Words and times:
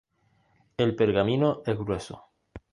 El 0.77 0.95
pergamino 0.95 1.61
es 1.63 1.77
grueso. 1.77 2.25